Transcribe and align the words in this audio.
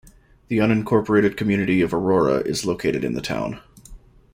The 0.47 0.57
unincorporated 0.57 1.37
community 1.37 1.81
of 1.81 1.93
Aurora 1.93 2.37
is 2.37 2.65
located 2.65 3.03
in 3.03 3.13
the 3.13 3.21
town. 3.21 3.61